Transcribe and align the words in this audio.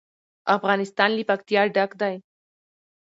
افغانستان 0.55 1.09
له 1.17 1.23
پکتیا 1.29 1.61
ډک 1.75 1.91
دی. 2.01 2.15